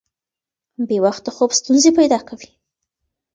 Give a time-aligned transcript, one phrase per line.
[0.87, 2.49] بې وخته خوب ستونزې پیدا کوي.